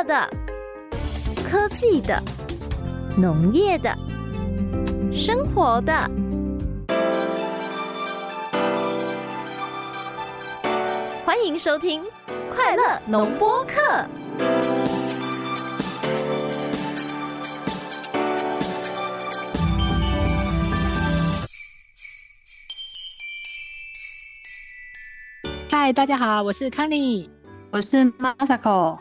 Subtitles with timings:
[0.00, 0.30] 乐的、
[1.46, 2.22] 科技的、
[3.18, 3.94] 农业的、
[5.12, 5.92] 生活的。
[11.22, 12.02] 欢迎收听
[12.50, 13.74] 《快乐农播客》。
[25.70, 27.28] 嗨，大家好，我是 Kenny，
[27.70, 28.98] 我是 Masako，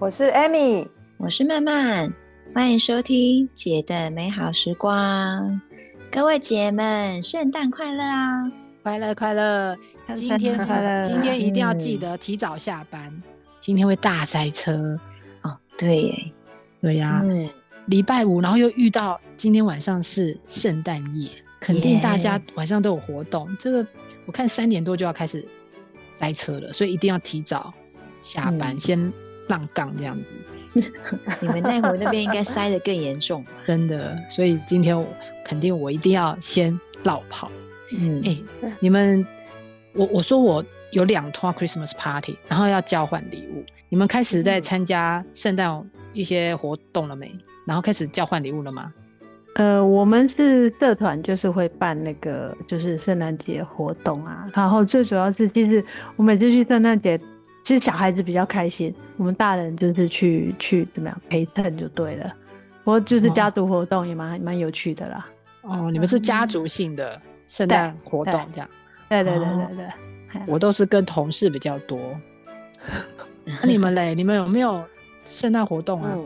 [0.00, 0.88] 我是 Amy，
[1.18, 2.10] 我是曼曼，
[2.54, 5.60] 欢迎收听姐的美好时光。
[6.10, 8.50] 各位姐们，圣诞快乐啊！
[8.82, 9.76] 快乐快乐！
[10.16, 13.22] 今天快乐， 今天一定要记得提早下班，嗯、
[13.60, 14.98] 今天会大塞车
[15.42, 15.54] 哦。
[15.76, 16.32] 对耶，
[16.80, 17.46] 对呀、啊，嗯、
[17.84, 21.28] 礼拜五，然后又遇到今天晚上是圣诞夜，
[21.60, 23.46] 肯定大家晚上都有活动。
[23.60, 23.86] 这个
[24.24, 25.46] 我看三点多就要开始。
[26.16, 27.72] 塞车了，所以一定要提早
[28.20, 29.12] 下班，嗯、先
[29.50, 30.32] 浪杠这样子。
[31.40, 34.16] 你们内湖那边应该塞得更严重， 真的。
[34.28, 35.06] 所以今天我
[35.44, 37.50] 肯定我一定要先绕跑。
[37.92, 39.26] 嗯，哎、欸，你们，
[39.94, 43.64] 我我说我有两趟 Christmas party，然后要交换礼物。
[43.88, 47.34] 你们开始在参加圣诞一些活动了没？
[47.66, 48.92] 然后开始交换礼物了吗？
[49.56, 54.48] 呃，我们是社团，就是会办那个就是圣诞节活动啊。
[54.54, 57.20] 然后最主要是，其实我每次去圣诞节，
[57.62, 62.32] 其实小孩子比较开心，我们大人就是去去怎么样陪衬就对了。
[62.82, 65.26] 不过就是家族活动也蛮蛮有趣的啦。
[65.62, 68.68] 哦，你们是家族性的圣诞活动这样？
[69.08, 70.42] 对对对对对。
[70.46, 71.98] 我都是跟同事比较多。
[73.44, 74.14] 那你们嘞？
[74.14, 74.82] 你们有没有
[75.24, 76.16] 圣诞活动啊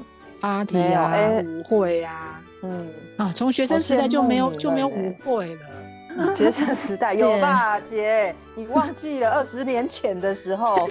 [0.41, 2.41] ？Party 啊，舞会啊？
[2.63, 5.63] 嗯啊，从学生时代就没有就没有舞会了。
[6.35, 8.35] 学生时代 有吧，姐？
[8.55, 10.89] 你忘记了 二十年前的时候？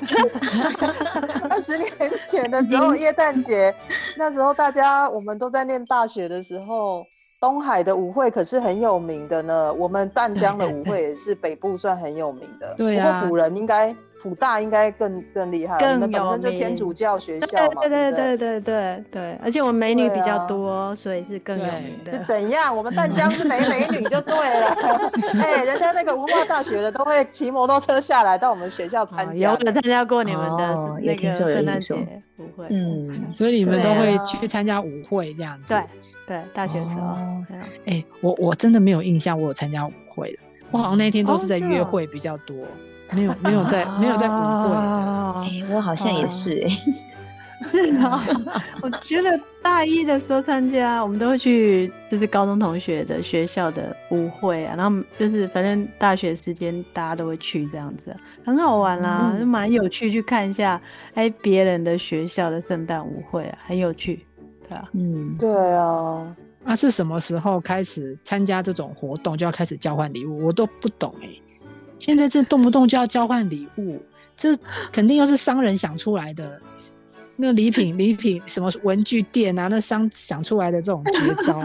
[1.50, 1.90] 二十年
[2.26, 3.74] 前的时候，耶诞节，
[4.18, 7.06] 那时候大家我们都在念大学的时候，
[7.44, 9.74] 东海的舞会可是很有名的呢。
[9.74, 12.74] 我们淡江的舞会也是北部算很有名的。
[12.80, 13.94] 对啊，不过辅仁应该。
[14.24, 22.14] 辅大应该更更厉害，我们本身就天主教学校嘛，对对对对对对，而且我们美女比较多，所以是更有名的。
[22.14, 22.74] 是怎样？
[22.74, 24.78] 我们淡江是没美女就对了。
[25.44, 31.94] 哎，人家那个文化大学的都会骑摩托车下来到我们学校参加，有参加过你们的那个圣诞节
[32.38, 35.74] 舞会，嗯，所以你们都会去参加舞会这样子。
[35.74, 35.84] 对
[36.28, 37.18] 对，大学时候。
[37.86, 40.40] 哎，我我真的没有印象，我有参加舞会的，
[40.72, 42.56] 我好像那天都是在约会比较多。
[43.12, 47.06] 没有没有在 没有在舞会的，哎，我好像也是哎，是
[47.98, 48.26] 啊，
[48.82, 60.82] 我觉得大一的时候参加，我们都会去，就是高中同学的学校的舞会啊，然后就是反正大学时间大家都会去这样子，很好玩啦，就蛮有趣，去看一下
[61.14, 64.26] 哎别人的学校的圣诞舞会啊，很有趣，
[64.68, 70.46] 对啊，嗯，对啊，那是什么时候开始参加这种活动就要开始交换礼物？
[70.46, 71.30] 我都不懂哎。
[72.00, 74.02] 现在这动不动就要交换礼物，
[74.36, 74.58] 这
[74.92, 76.60] 肯定又是商人想出来的。
[77.36, 81.62] 那个礼品 礼品什么文具店啊，那商想出来的这种绝招。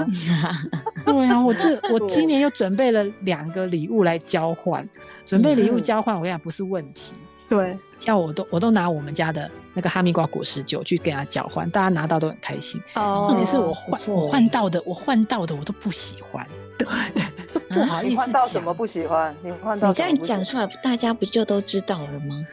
[1.05, 4.89] 对啊，我这我今年又准备了两个礼物来交换，
[5.27, 7.15] 准备礼物交换，我跟你讲不是问题。
[7.49, 12.83] 对，像我都我都拿我们家的那个哈密瓜果实酒去给他交换，大家拿到都很开心。
[12.97, 16.45] 哦，重点是我换我换到的，我换到的我都不喜欢。
[16.77, 16.89] 对。
[17.71, 19.33] 不好意思，换到什么不喜欢？
[19.41, 22.45] 你换到你这样讲出来，大家不就都知道了吗？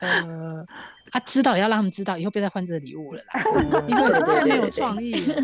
[0.00, 0.66] 呃，
[1.12, 3.42] 他知道也要让他们知道，以后别再换这个礼物了啦。
[3.86, 5.34] 因为太没有创意了。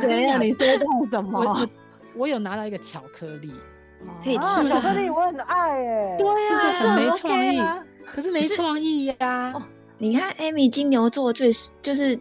[0.00, 0.40] 怎样？
[0.40, 0.66] 你说
[1.10, 1.40] 到什么？
[1.40, 1.68] 我
[2.14, 3.52] 我有拿到一个巧克力，
[4.22, 4.68] 可以吃。
[4.68, 7.62] 巧克力我很爱哎，对呀，就是很没创意，
[8.14, 9.54] 可是没创意呀。
[10.02, 11.48] 你看，Amy 金牛座最
[11.80, 12.18] 就是。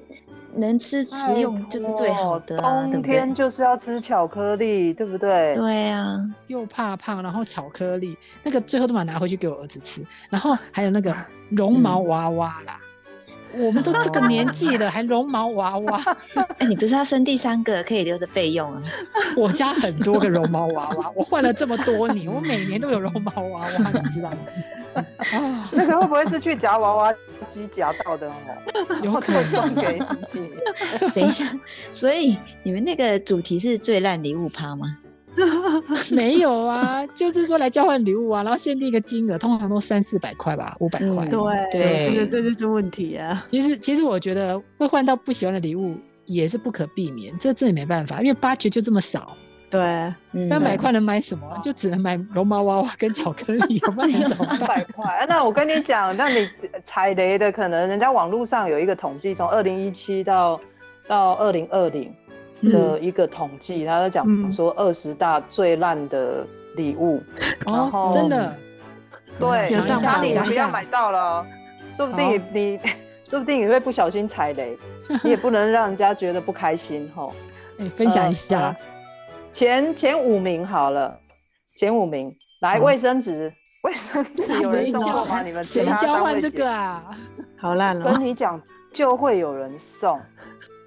[0.53, 2.86] 能吃食用就是最好的啊！
[2.92, 5.56] 冬天就是要吃巧克力，对不对？
[5.56, 11.16] 对啊，又怕胖，然后巧克力那个最后都把它拿回去给我儿子吃，然后还有那个
[11.50, 12.78] 绒毛娃娃啦，
[13.57, 16.02] 我们都这个年纪了还绒毛娃娃，
[16.59, 18.81] 哎，你不是要生第三个可以留着备用啊？
[19.35, 23.67] 我家很多个绒毛娃娃， 我换了这么多年，我每年都有绒毛娃娃，
[24.03, 24.37] 你知道吗？
[25.72, 27.14] 那个会不会是去夹娃娃
[27.47, 28.34] 机夹到的哦？
[29.02, 29.99] 有可能送给
[30.34, 31.09] 你。
[31.14, 31.46] 等一下，
[31.93, 34.97] 所以你们那个主题是最烂礼物趴吗？
[36.16, 41.25] 没有啊，就是说来交换礼物啊，然后限定一个金额，通常都三四百块吧，五百块。
[41.28, 43.45] 对对，这个这就是问题啊。
[43.47, 45.95] 其实其实我觉得会换到不喜欢的礼物
[46.25, 49.35] 也是不可避免，这这也没办法，因为 budget 就这么少。
[49.69, 49.81] 对，
[50.33, 51.47] 嗯三百块能买什么？
[51.63, 54.67] 就只能买绒毛娃娃跟巧克力，我不知道你怎么三。
[54.67, 56.45] 百块，那我跟你讲，那你
[56.83, 60.59] 踩雷的可能人家网络上有一个统计，从二零一七到
[61.07, 62.13] 到二零二零
[62.61, 67.22] 的一个统计，他在讲说二十大最烂的礼物，
[67.66, 68.55] 然哦后，真的，
[69.40, 71.46] 对，有上那榜讲一你不要买到了哦，
[71.96, 72.79] 说不定你你
[73.29, 74.78] 说不定你会不小心踩雷，
[75.23, 77.34] 你也不能让人家觉得不开心吼。
[77.79, 78.75] 哎，分享一下呃。
[79.52, 81.17] 前前五名好了，
[81.75, 83.52] 前五名来卫生纸，
[83.84, 85.41] 卫生纸有人交送过吗？
[85.41, 87.09] 你们谁交换这个啊？
[87.57, 88.23] 好烂了跟。
[88.23, 88.61] 你讲，
[88.93, 90.19] 就会有人送，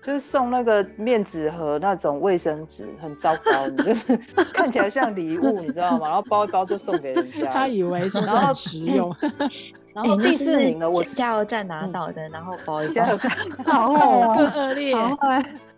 [0.04, 4.16] 就是送那个面纸盒那种卫生纸，很糟糕，你就是
[4.52, 6.06] 看起来像礼物，你知道吗？
[6.08, 7.46] 然后包一包就送给人家。
[7.46, 9.10] 他以为是很实用？
[9.38, 9.48] 哎，
[9.94, 13.32] 然后第四名了，我加加油站拿到的，然后包一包加油站。
[13.64, 13.92] 好
[14.54, 14.94] 恶劣。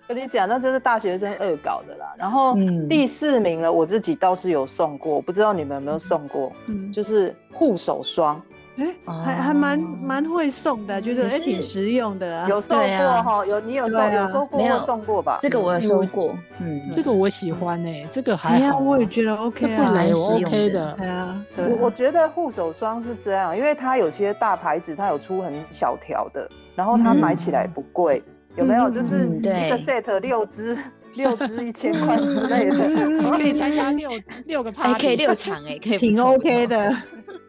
[0.09, 2.15] 跟你讲，那就是大学生恶搞的啦。
[2.17, 8.41] 然后嗯第四名了，我自己倒是有送过，不知道你们有没有送过，嗯，就是护手霜。
[8.77, 8.95] 哎，
[9.25, 12.49] 还还蛮蛮会送的，觉得哎挺实用的啊。
[12.49, 13.47] 有送过哈？
[13.47, 15.39] 有你有送有收过没有或送过吧？
[15.41, 18.79] 这个我有收过，嗯，这个我喜欢呢，这个还好。
[18.79, 19.93] 我也觉得 OK 这不啊。
[19.93, 20.97] 雷，我蛮实用 OK 的的。
[20.99, 28.23] 对啊，对我我觉得护手霜是这样，因为它有些大牌子它有出很小条的，然后它买起来不贵，
[28.57, 28.89] 有没有？
[28.89, 29.41] 嗯就是一
[29.71, 30.77] 个 set 六支，
[31.17, 33.31] 六支一千块之类的。
[33.37, 34.11] 可以参加六
[34.45, 36.95] 六个哎，party，可以六场哎，可以挺 OK，的。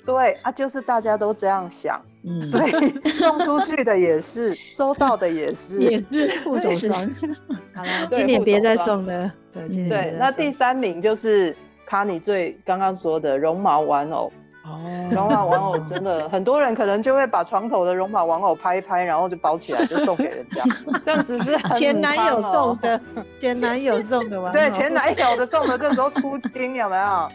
[0.07, 2.71] 对啊，就是大家都这样想，嗯， 所以
[3.09, 5.79] 送出去的也是， 收到的也是。
[5.79, 6.93] 也是护手霜。
[7.75, 9.31] 好了，对今年别再送了。
[9.53, 11.55] 对，那第三名就是
[11.85, 14.31] 卡尼最刚刚说的绒毛玩偶。
[14.63, 14.79] 哦，
[15.11, 20.63] 绒毛玩偶真的很多人可能就会把床头的绒毛玩偶拍一拍，然后就包起来就送给人家，
[21.05, 23.01] 这样子是很前男友送的，
[23.39, 24.53] 前男友送的玩偶。
[24.53, 27.29] 对，前男友的送的，这时候出清有没有？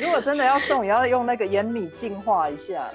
[0.00, 2.90] 如果真的要送，也要用那个盐米净化一下。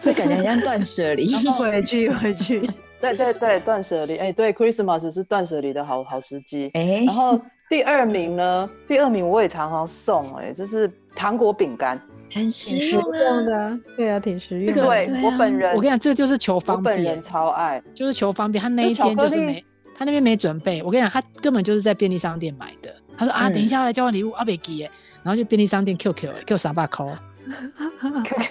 [0.00, 1.34] 就感觉很像断舍离。
[1.52, 2.68] 回去回去。
[3.00, 6.70] 对对对，断舍离，哎，对，Christmas 是断舍离的好好时机。
[6.74, 8.68] 哎，然后第二名呢？
[8.88, 12.00] 第二名我也常常送，哎，就是糖果饼干。
[12.32, 13.02] 很挺实实用
[13.46, 14.72] 的，对啊，挺实用的。
[14.72, 17.80] 这个对对啊我本人，我跟你讲，这就是求方便本人，超爱。
[17.94, 18.60] 就是求方便。
[18.60, 19.64] 他那一天就是没，
[19.94, 20.82] 他那边没准备。
[20.82, 22.92] 我跟你讲，他根本就是在便利商店买的。
[23.16, 24.90] 他说啊，嗯等一下要来交换礼物，阿北给耶，
[25.26, 27.10] 然后就便利商店 QQ Q 三百扣。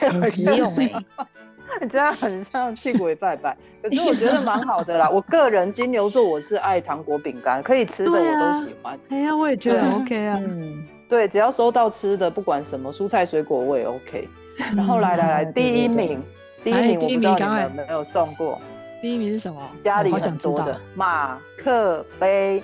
[0.02, 0.92] 很实用哎。
[1.82, 5.08] 你这样很像去鬼拜拜，可是我觉得蛮好的啦。
[5.12, 9.00] 我个人金牛座，我是爱糖果饼干，可以吃的我都喜欢。
[9.10, 10.38] 哎呀，我也觉得 OK 啊。
[10.38, 14.28] 嗯，对，只要收到吃的，不管什么蔬菜水果我也 OK。
[14.76, 16.22] 然后来来来，嗯第一名，
[16.62, 18.62] 第一哎名我不知道你第一名赶快们有没有送过，
[19.02, 19.62] 第一名是什么？
[19.82, 20.82] 家里我好想知道很多的。
[20.94, 22.62] 马克杯。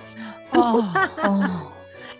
[0.51, 0.83] 哦，
[1.23, 1.71] 哦，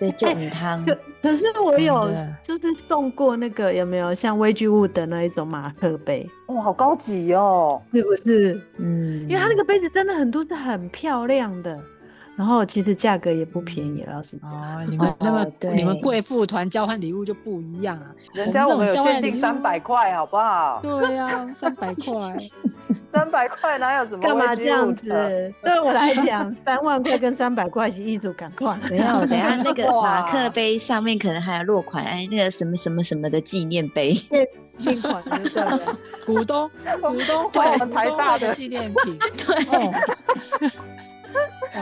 [0.01, 2.11] 对，就很汤可，可是我有
[2.41, 7.79] 就是送过那个有没有像微距物的那一种马克杯，哇，好高级哦！
[7.93, 8.59] 是不是？
[8.79, 11.79] 嗯，因为它那个杯子真的很多是很漂亮的，
[12.37, 14.49] 然后其实价格也不便宜，老实说。
[14.49, 18.07] 哦，你们那么哦你们贵妇团交换礼物就不一样啊。
[18.33, 20.79] 人家我们有限定三百块，好不好？
[20.81, 22.37] 对呀，三百块。
[23.13, 24.93] 三百块哪有什么干嘛这样？
[24.95, 25.53] 子？
[25.61, 28.75] 对我来讲，三万块跟三百块是一组赶快。
[28.89, 34.15] 没有，等一下那个哇马克杯上面可能还有落款，哎，那个什么什么什么的纪念碑，
[34.77, 35.79] 新款的就对了。
[36.25, 36.69] 股东
[37.01, 39.19] 股东对会我们台大的纪念品。
[39.71, 39.93] 哦，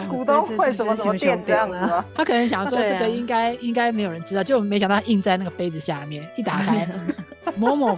[0.10, 2.06] 股东会什么什么店这样子吗？
[2.14, 6.88] 他可能想说这个应该应该没有人知道，就没想到他印在那个杯子下面，一打开
[7.58, 7.98] 某某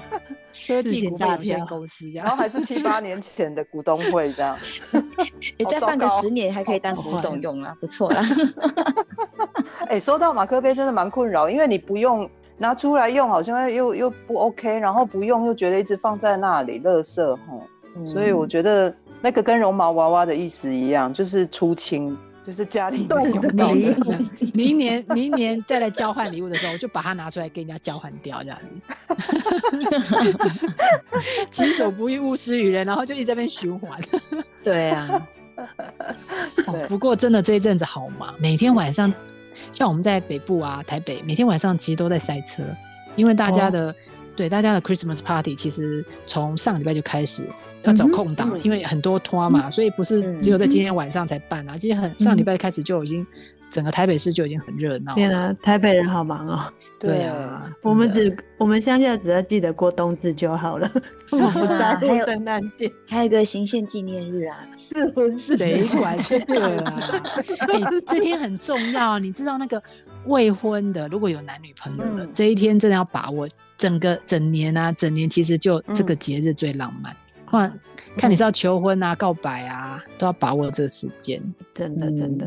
[0.68, 2.26] 科技股份有限公司这样。
[2.26, 4.58] 然后还是七八年前的股东会这样。
[5.58, 8.22] 你再放个十年还可以当古董用啊，不错啦。
[9.88, 17.64] 哎、收到马克杯真的蛮困扰，因为你不用拿出来用，好像又又不 OK，然后不用又觉得一直放在那里，垃圾吼。
[18.14, 24.18] 所以我觉得那个跟绒毛娃娃的意思一样，就是出清，就是家里没用到明的。
[24.54, 28.66] 明年明年再来交换礼物的时候，我就把它拿出来跟人家交换掉，这样子。
[31.52, 34.00] 己所不欲，勿施于人，然后就一直在那边循环。
[34.64, 35.28] 对啊，
[36.90, 39.14] 不过真的这一阵子好忙，每天晚上，
[39.72, 42.64] 像我们在北部啊，台北，每天晚上其实都在塞车，
[43.16, 43.94] 因为大家的
[44.36, 47.48] 对大家的 Christmas party，其实从上礼拜就开始
[47.84, 51.76] 要找空档，嗯、因为很多拖嘛，嗯、所以不是只有在今天晚上才办啊。
[51.76, 53.26] 嗯、其实很上礼拜开始就已经，
[53.70, 55.14] 整个台北市就已经很热闹。
[55.16, 56.72] 天啊，台北人好忙哦。
[57.00, 60.88] 对啊，我们只我们乡下只要记得过冬至就好了，
[61.32, 62.92] 我们不在乎圣诞节。
[63.08, 65.58] 还有个行宪纪念日啊，是不是？
[65.58, 67.02] 谁管这个啊？
[67.74, 69.82] 哎，这天很重要，你知道那个
[70.28, 73.48] 未婚的如果有男女朋友的，这一天真的要把握。
[73.82, 77.18] 整个整年啊，整年其实就这个节日最浪漫。
[77.48, 77.80] 看，
[78.16, 81.42] 看你是要求婚啊、告白啊，都要把握这个时间。
[81.74, 82.46] 真的，真的。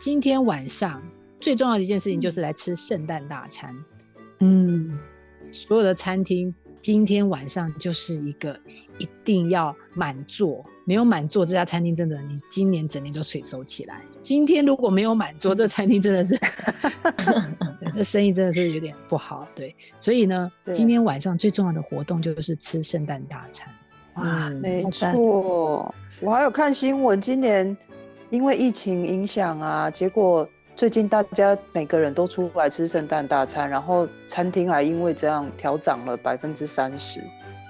[0.00, 1.02] 今天晚上
[1.38, 3.70] 最重要的一件事情就是来吃圣诞大餐。
[4.38, 4.98] 嗯，
[5.50, 6.54] 所有的餐厅。
[6.82, 8.58] 今天晚上就是一个
[8.98, 14.02] 一定要满座，没有满座，这家餐厅真的你今年整年都可以收起来。
[14.20, 16.36] 今天如果没有满座，这 餐厅真的是，
[17.94, 19.46] 这生意真的是有点不好。
[19.54, 23.68] 对，所以呢，今天晚上最重要的活动就是吃圣诞大餐。
[24.14, 27.76] 哇，嗯、没错，我还有看新闻，今年
[28.30, 30.48] 因为疫情影响啊，结果。
[30.82, 37.22] 最近大家每个人都出来吃圣诞大餐，然后餐厅还因为这样调涨了百分之三十，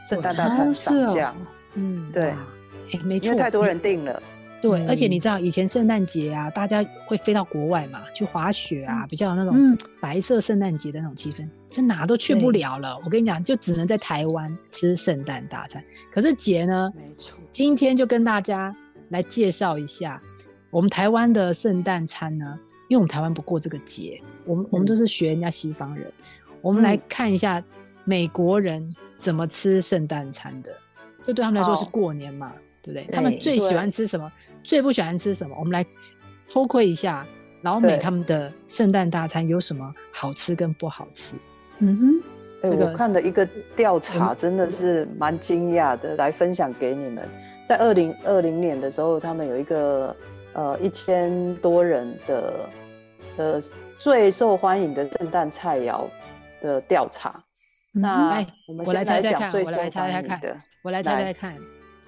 [0.08, 1.34] 圣诞大餐涨价。
[1.74, 4.22] 嗯，对，哎，没错，因为太多人订了。
[4.62, 12.98] 对，嗯、而且你知道以前圣诞节啊，大家会飞到国外嘛，去滑雪啊，比较有那种白色圣诞节的那种气氛，这、嗯、哪都去不了了。
[13.04, 15.84] 我跟你讲，就只能在台湾吃圣诞大餐。
[16.10, 18.74] 可是节呢，没错，今天就跟大家
[19.10, 20.18] 来介绍一下
[20.70, 22.58] 我们台湾的圣诞餐呢。
[22.92, 26.06] 因为我们台湾不过这个节，我们我们都是学人家西方人。
[26.06, 27.64] 嗯、我们来看一下
[28.04, 30.70] 美国人怎么吃圣诞餐的，
[31.22, 33.06] 这对他们来说是过年嘛，哦、对不对？
[33.10, 34.30] 他们最喜欢吃什么？
[34.62, 35.56] 最不喜欢吃什么？
[35.58, 35.82] 我们来
[36.50, 37.26] 偷窥一下
[37.62, 41.34] 老美他们的圣诞大餐有什么好吃跟不好吃。
[41.78, 47.26] 嗯哼，这个、我看了一个调查，真的是蛮惊讶的，来分享给你们。
[47.66, 50.14] 在二零二零年的时候，他们有一个
[50.52, 52.68] 呃一千多人的。
[53.36, 53.60] 呃，
[53.98, 56.04] 最受欢迎的圣诞菜肴
[56.60, 57.42] 的调查，
[57.92, 61.56] 那我们先来讲最受欢迎的，我来猜猜看，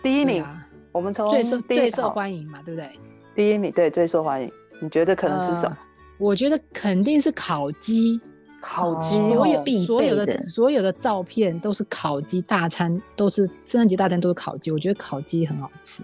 [0.03, 0.45] 第一名，
[0.93, 2.91] 我们从最受最受欢迎嘛，对不对？
[3.35, 4.51] 第一名对最受欢迎，
[4.81, 5.77] 你觉得可能是什么？
[6.19, 8.21] 我觉得肯定是烤鸡，
[8.61, 16.03] 烤鸡，所有所有的所有的照片都是烤鸡大餐，都是圣诞节大餐都是烤鸡，我觉得烤鸡很好吃，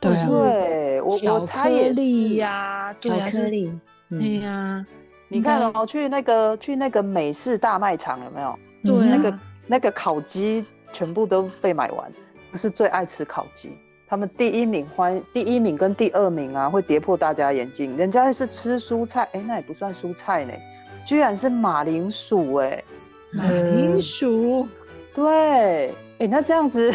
[0.00, 3.70] 对，我巧克力呀，巧克力。
[4.18, 4.84] 对呀，
[5.28, 8.58] 你看哦，去那个去那个美式大卖场有没有？
[8.82, 12.12] 对，那个那个烤鸡全部都被买完。
[12.50, 13.72] 不是最爱吃烤鸡，
[14.06, 17.96] 他们第一名欢第一名跟第二名啊，会跌破大家眼镜。
[17.96, 20.52] 人家是吃蔬菜，哎，那也不算蔬菜呢，
[21.04, 22.84] 居然是马铃薯哎，
[23.32, 24.68] 马铃薯，
[25.14, 26.94] 对，哎，那这样子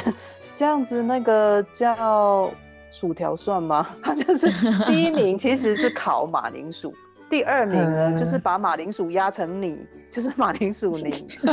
[0.55, 2.51] 这样子那个叫。
[2.91, 3.87] 薯条算吗？
[4.01, 4.49] 它就是
[4.85, 6.91] 第一名，其实是烤马铃薯。
[7.29, 9.77] 第二名呢，就是把马铃薯压成泥，
[10.09, 11.11] 就是马铃薯 泥。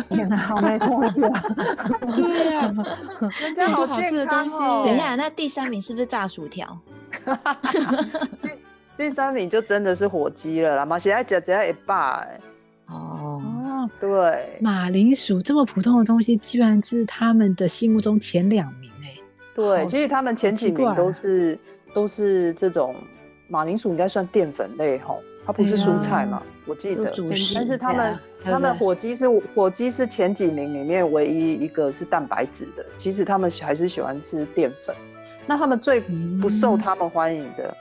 [0.08, 1.42] 天哪，好没创意啊！
[2.14, 2.74] 对呀，
[3.42, 4.58] 人家好吃的东西。
[4.58, 6.78] 等一下，那第三名是不是炸薯条？
[8.96, 12.40] 第三名就真的是火鸡了啦，嘛，现在只只要一把哎。
[12.86, 19.14] 哦，对，马铃薯这么普通的东西，居然是他们的心目中前两名哎。
[19.54, 21.58] 对，其实他们前几名都是
[21.92, 22.94] 都是这种
[23.48, 27.12] 马铃薯，应该算淀粉类吼，它不是蔬菜嘛，我记得。
[27.54, 34.94] 但是他们他们火鸡是火鸡是前几名里面唯一一个是蛋白质的，其实他们还是喜欢吃淀粉。
[35.46, 36.00] 那他们最
[36.42, 37.72] 不受他们欢迎的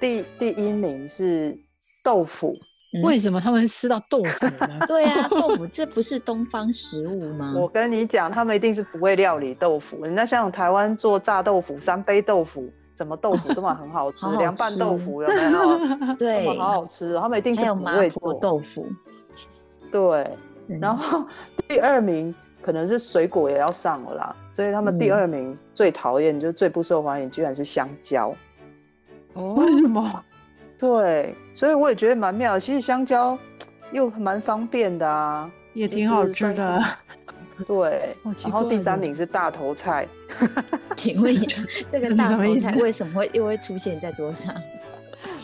[0.00, 1.54] 第第一名是
[2.02, 2.56] 豆腐。
[3.04, 4.80] 为什么他们吃到豆腐呢？
[4.88, 7.54] 对啊，豆腐这不是东方食物吗？
[7.56, 10.02] 我跟你讲，他们一定是不会料理豆腐。
[10.04, 12.68] 人家像台湾做炸豆腐、三杯豆腐，
[13.00, 16.14] 什么豆腐都嘛很 好吃，凉拌豆腐有没有？
[16.20, 17.16] 对，好好吃。
[17.16, 18.86] 他们一定是不会做豆腐。
[19.90, 20.28] 对，
[20.78, 21.24] 然后
[21.66, 28.34] 第二名可能是水果也要上了啦，所以他们第二名最讨厌就是最不受欢迎，居然是香蕉。
[29.32, 30.22] 哦，为什么？
[30.78, 32.60] 对，所以我也觉得蛮妙的。
[32.60, 33.38] 其实香蕉
[33.92, 36.82] 又蛮方便的啊，也挺好吃的。
[37.66, 40.06] 对，然后第三名是大头菜。
[40.96, 44.54] 请问一下，这个 大头菜为什么会又会出现在桌上？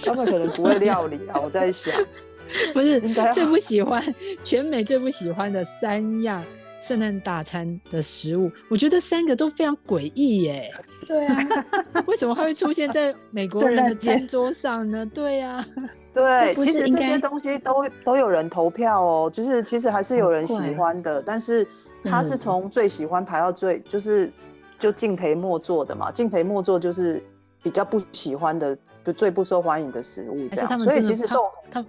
[0.04, 1.92] 他们可能不会料理啊，我在想。
[2.72, 3.00] 不是
[3.32, 4.00] 最不喜欢，
[4.40, 6.44] 全美最不喜欢的三样
[6.78, 10.70] 圣诞大餐的食物，我觉得三个都非常诡异耶。
[11.04, 11.44] 对啊，
[12.06, 15.04] 为什么会出现在美国人的餐桌上呢？
[15.12, 15.66] 对呀、啊，
[16.14, 21.66] 对，不其实这些东西都都有人投票哦，就是其实还是有人喜欢的，但是
[22.04, 24.32] 他是从最喜欢排到最，就是
[24.78, 27.22] 就敬陪末座的嘛，敬陪末座就是
[27.62, 30.48] 比较不喜欢的，就最不受欢迎的食物这样。
[30.50, 31.84] 还是他们所以其实豆他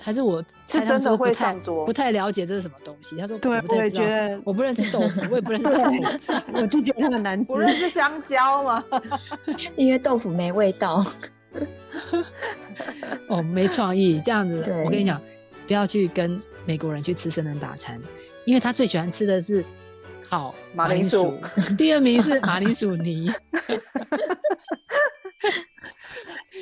[0.00, 3.16] 还是我猜是真的会上桌不太了解这是什么东西。
[3.18, 5.78] 他说对我也我不太觉得我不认识豆腐，我也不认识 豆
[6.18, 6.42] 腐。
[6.54, 7.44] 我就觉得很难吃。
[7.44, 8.84] 不认识香蕉吗？
[9.76, 11.00] 因为豆腐没味道。
[13.28, 15.20] 哦，没创意，这样子，我跟你讲，
[15.66, 18.00] 不要去跟美国人去吃圣诞大餐，
[18.44, 19.64] 因为他最喜欢吃的是
[20.28, 21.38] 烤马铃薯，
[21.78, 23.32] 第二名是马铃薯泥。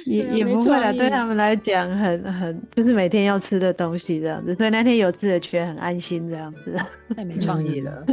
[0.07, 6.81] 也也不会啦，对他们来讲很很就是每天要吃的东西这样子，所以那天有吃的却很安心这样子。
[7.15, 8.07] 太没创意了。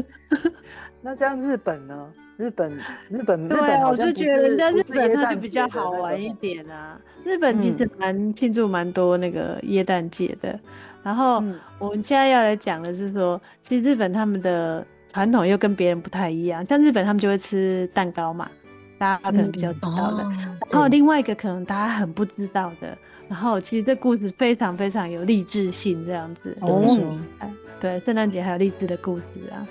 [1.01, 2.11] 那这样日本呢？
[2.37, 2.71] 日本
[3.09, 6.99] 日本日对我就觉得人家日本它就比较好玩一点啊。
[7.25, 10.57] 日本其实蛮庆祝蛮多那个耶诞节的。
[11.03, 18.49] 然后嗯我们现在要来讲的是说，其实日本他们的传统又跟别人不太一样，像日本他们就会吃蛋糕嘛，
[18.97, 20.23] 大家可能比较知道的。
[20.23, 20.33] 哦，
[20.69, 22.95] 然后另外一个可能大家很不知道的，
[23.27, 26.55] 然后其实这故事非常非常有励志性，这样子。
[26.59, 27.03] 怎么说
[27.39, 29.65] 哎对，圣诞节还有励志的故事啊。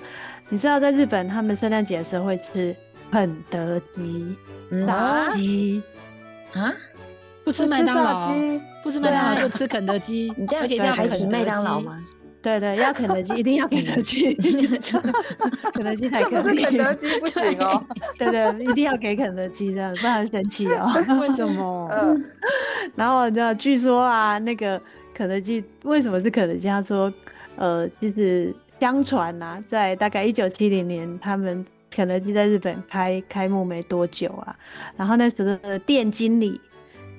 [0.49, 2.75] 你知道在日本他们圣诞节的时候会吃
[3.11, 4.35] 肯德基
[4.71, 5.81] 嗯炸鸡，
[6.53, 6.73] 啊，
[7.43, 8.17] 不吃麦当劳
[8.83, 12.03] 不吃麦当劳就吃肯德基， 你这样而且一定要还提麦肯德基当劳吗？
[12.39, 14.33] 对对，要肯德基， 一定要肯德基，
[15.73, 16.59] 肯德基才这不可以。
[16.59, 17.83] 是肯德基不行哦。
[18.17, 20.89] 对对，一定要给肯德基这样，不然会生气哦。
[21.19, 21.89] 为什么？
[21.91, 22.25] 嗯，
[22.95, 24.79] 然后你知道，据说啊，那个
[25.13, 26.67] 肯德基为什么是肯德基？
[26.69, 27.11] 他说，
[27.57, 34.55] 呃，就是相传啊，在大概一九七零年，他们肯德基在日本开开幕没多久啊，
[34.95, 36.59] 然后那时候的店经理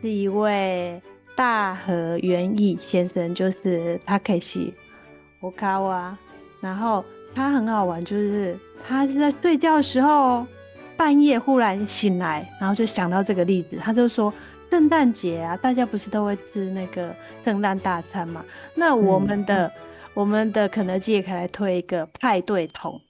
[0.01, 1.01] 是一位
[1.37, 4.73] 大和元义先生，就是他可以去
[5.41, 6.17] 我卡哇，
[6.61, 10.47] 然后他很好玩，就是他是在睡觉的时候，
[10.97, 14.33] 半夜忽然醒来，然后就想到这个例子，他就说。
[14.71, 18.45] 圣诞节啊，大家不是都会吃那个圣诞大餐嘛？
[18.75, 19.73] 那我们的、
[20.15, 23.01] 我们的肯德基也可以来推一个派对桶。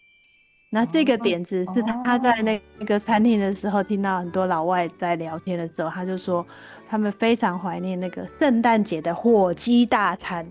[0.70, 6.46] 那这个点子是他在那个餐厅的时候听到很多老外在聊天的时候，他就说
[6.86, 10.46] 他们非常怀念那个圣诞节的火鸡大餐。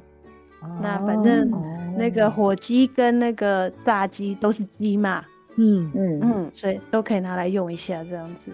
[0.63, 1.51] 哦、那反正
[1.95, 5.23] 那个火鸡跟那个炸鸡都是鸡嘛，
[5.57, 5.91] 嗯。
[5.93, 6.19] 嗯。
[6.23, 8.51] 嗯，所以都可以拿来用一下这样子。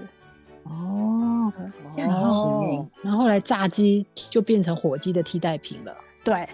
[0.63, 1.51] 哦，
[1.95, 5.95] 这样也行欸然后后来炸鸡就变成火鸡的替代品了。
[6.25, 6.47] 对，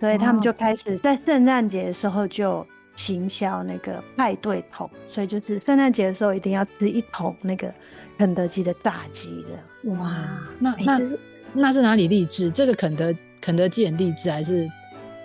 [0.00, 7.72] 所以他们就开始在圣诞节的时候就行销那个派对桶，所以就是圣诞节的时候一定要吃一桶那个
[8.18, 9.90] 肯德基的炸鸡的。
[9.92, 10.16] 哇，
[10.58, 11.18] 那那欸这是
[11.52, 12.50] 那是哪里励志？
[12.50, 14.68] 这个肯德肯德基很励志，还是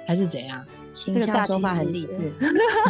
[0.08, 0.64] 还是怎样？
[0.94, 2.32] 行销手法很励志。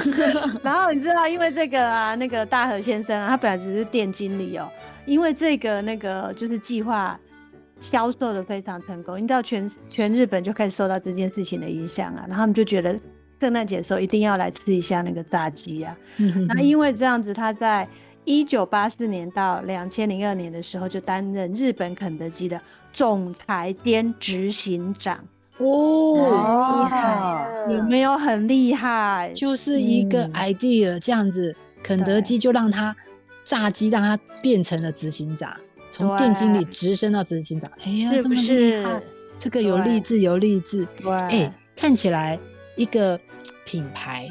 [0.63, 4.67] 然后你知道，因为这个啊，那个大和先生啊，他本来只是店经理哦，
[5.05, 7.19] 因为这个那个就是计划
[7.81, 12.97] 销售的非常成功，你知道全全日本就开始受到这件事情的影响啊，然后他们就觉得
[13.39, 15.97] 圣诞节的时候一定要来吃一下那个炸鸡啊。
[16.47, 17.87] 那因为这样子，他在
[18.23, 22.61] 一九八四年到两千零二年的时候，就担任日本肯德基的
[22.93, 25.17] 总裁兼执行长。
[25.57, 27.15] 哦，厉害。
[27.15, 29.31] 了有没有很厉害？
[29.33, 30.33] 就是一个嗯。
[30.33, 32.95] idea 这样子，肯德基就让他
[33.43, 35.55] 炸鸡，让他变成了执行长，
[35.91, 37.69] 从店经理直升到执行长。
[37.86, 39.04] 哎呀，是这么厉不是害？
[39.38, 40.88] 这个有励志，有励志。
[40.97, 42.39] 对，哎，看起来
[42.75, 43.19] 一个
[43.65, 44.27] 品牌，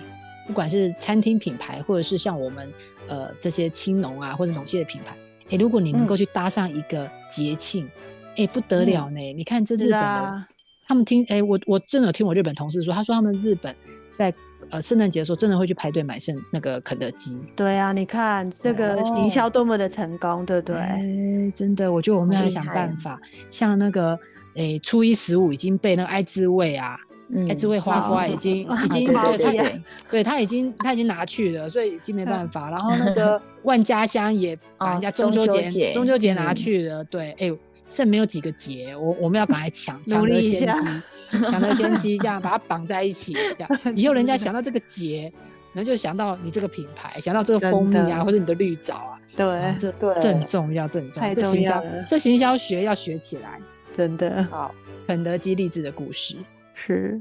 [0.46, 2.68] 不管是餐厅品牌，或者是像我们
[3.06, 5.14] 呃这些青农啊或者农业的品牌，
[5.50, 7.88] 哎，如果你能够去搭上一个节庆，
[8.36, 9.20] 哎，不得了呢！
[9.34, 10.44] 你看这日本的。
[10.86, 13.72] 他们听，哎、欸，我我真的有听我日本同事说，他说他们日本
[14.10, 14.34] 在
[14.70, 17.38] 呃圣诞节的时候，真的会去排队买圣那个肯德基。
[17.54, 20.76] 对啊，你看这个营销多么的成功，对不对？
[20.76, 24.18] 哎、欸，真的，我觉得我们要想办法，像那个，
[24.54, 26.96] 哎、欸，初一十五已经被那个爱滋味啊，
[27.28, 32.70] 嗯、爱滋味花花已经、哦、已经对对对，对，他已经他已经拿去了，所以已经没办法。
[32.70, 37.58] 然后那个 万家香也把人家中秋节、哦、中秋节拿去了，嗯、对，哎、欸。
[37.90, 40.86] 剩没有几个节，我我们要赶快抢抢得先机，
[41.48, 43.80] 抢得先机，这样把它绑在一起，这样。
[43.96, 45.32] 以后人家想到这个节，
[45.72, 50.14] 然后就想到你这个品牌，想到这个蜂蜜啊，或者你的绿藻啊，对，这对。
[50.16, 53.58] 这很重要，这很重要，这行销这行销学要学起来，
[53.96, 54.46] 真的。
[54.50, 54.74] 好。
[55.06, 56.36] 肯德基励志的故事。
[56.72, 57.20] 是。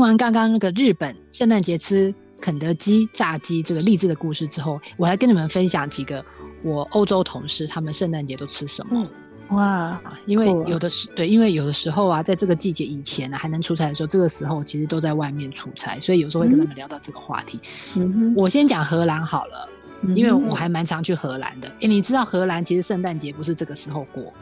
[0.00, 6.24] 听完刚刚那个日本圣诞节吃肯德基炸鸡这个励志的故事之后，我来跟你们分享几个
[6.62, 9.06] 我欧洲同事他们圣诞节都吃什么。
[9.50, 17.60] 哇，因为有的时对，因为有的时候啊，在这个季节以前呢、啊，还能出差的时候，这个时候其实都在外面出差，所以有时候会跟他们聊到这个话题。
[17.94, 19.68] 嗯，我先讲荷兰好了，
[20.04, 21.68] 嗯因为我还蛮常去荷兰的。
[21.82, 24.32] 哎，你知道荷兰其实圣诞节不是这个时候过，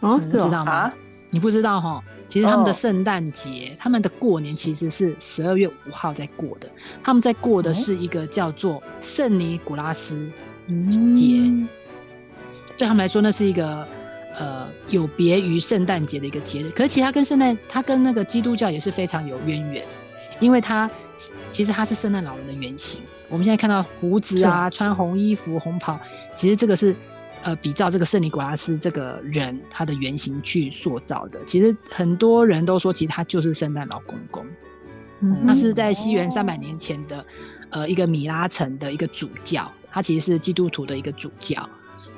[0.00, 0.72] 哦，你知道吗？
[0.72, 0.94] 啊
[1.30, 2.02] 你不知道哈？
[2.28, 6.68] 其实他们的哦圣诞节，他们的过年其实是十二月五号在过的，
[7.02, 10.14] 他们在过的是一个叫做圣尼古拉斯
[11.14, 11.68] 节，嗯
[12.76, 13.86] 对他们来说那是一个。
[14.38, 19.84] 呃，有别于圣诞节的一个节日，可是其实它跟圣诞，它跟那个基督教也是非常有渊源，
[20.38, 20.88] 因为它
[21.50, 23.00] 其实它是圣诞老人的原型。
[23.28, 25.98] 我们现在看到胡子啊，穿红衣服、红袍，
[26.36, 26.94] 其实这个是
[27.42, 31.38] 呃比照这个圣尼古拉斯这个人他的原型去塑造的。
[31.44, 34.46] 其实很多人都说，其实他就是圣诞老公公，
[35.20, 37.24] 嗯他是在西元三百年前的
[37.70, 41.68] 呃一个米拉城的一个主教，他其实是基督徒的一个主教。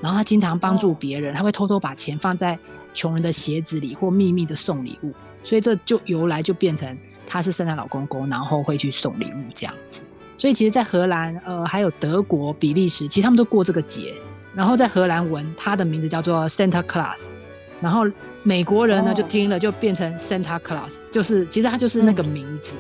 [0.00, 2.58] 然后他经常帮助别人，他会偷偷把钱放在
[2.94, 5.12] 穷人的鞋子里，或秘密的送礼物，
[5.44, 10.00] 所以这就由来就变成他是圣诞老公公，然后会去送礼物这样子。
[10.38, 14.14] 所以其实，在荷兰、呃，还有德国、比利时，其实他们都过这个节。
[14.54, 17.34] 然后在荷兰文，他的名字叫做 Santa Claus，
[17.80, 18.06] 然后
[18.42, 22.76] 美国人呢就听了就变成 Santa Claus，就是其实他就是那个名字。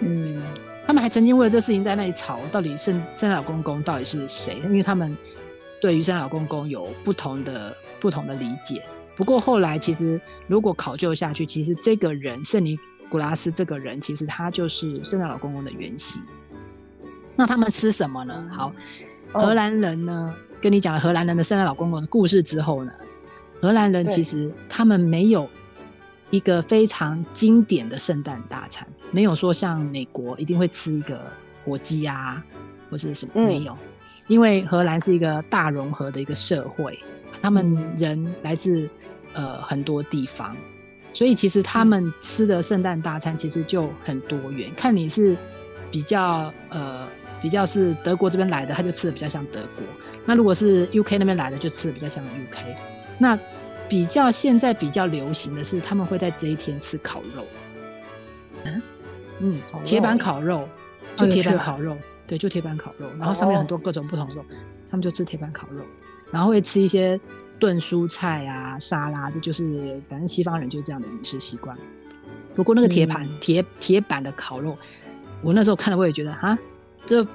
[0.00, 0.42] 嗯，
[0.86, 4.60] 他们还曾经为了这事情在那里吵，到底圣圣诞老公公到底是谁？
[4.64, 5.16] 因为他们。
[5.80, 8.80] 对于圣诞老公公有不同的不同的理解，
[9.16, 12.78] 不过后来其实如果考究下去，其实这个人圣尼
[13.10, 16.22] 古拉斯这个人，其实他就是圣诞老公公的原型。
[17.34, 18.48] 那他们吃什么呢？
[18.52, 18.72] 好，
[19.32, 22.92] 荷兰人呢，跟你讲了荷兰人的圣诞老公公的故事之后呢，
[23.60, 25.50] 荷兰人其实他们没有
[26.30, 31.20] 一个非常经典的圣诞大餐，没有说像美国一定会吃一个
[31.64, 32.42] 火鸡啊，
[32.88, 33.76] 或是什么，没有。
[34.28, 36.96] 因为荷兰是一个大融合的一个社会，
[37.42, 38.88] 他们人来自
[39.32, 40.56] 呃很多地方，
[41.12, 44.70] 所以其实他们吃的圣诞大餐其实就很多元。
[44.76, 45.36] 看你是
[45.90, 47.06] 比较呃
[47.42, 49.84] 比较是德国这边来的，他就吃的比较像德国；
[50.24, 52.74] 那如果是 UK 那边来的，就吃的比较像 UK。
[53.18, 53.38] 那
[53.88, 57.44] 比较现在比较流行的是，他们会在这一天吃烤肉。
[58.64, 58.82] 嗯
[59.40, 60.68] 嗯，铁板烤肉，
[61.16, 61.96] 就铁板烤肉。
[62.26, 64.46] 对，就铁板烤肉，然后上面很多各种不同肉，oh.
[64.90, 65.82] 他们就吃铁板烤肉，
[66.30, 67.20] 然后会吃一些
[67.58, 71.76] 炖蔬菜啊、沙拉，这就是反正西方人就是这样的饮食习惯。
[72.54, 74.78] 不过那个铁盘、铁铁板的烤肉，
[75.42, 76.56] 我那时候看了我也觉得啊，
[77.04, 77.26] 这